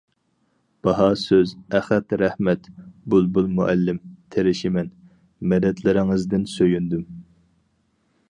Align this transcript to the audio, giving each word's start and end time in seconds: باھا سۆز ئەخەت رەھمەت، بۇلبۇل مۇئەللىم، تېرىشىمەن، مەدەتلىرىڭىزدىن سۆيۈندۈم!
باھا 0.85 1.07
سۆز 1.23 1.51
ئەخەت 1.79 2.15
رەھمەت، 2.21 2.69
بۇلبۇل 3.13 3.51
مۇئەللىم، 3.59 4.01
تېرىشىمەن، 4.35 4.91
مەدەتلىرىڭىزدىن 5.53 6.51
سۆيۈندۈم! 6.57 7.05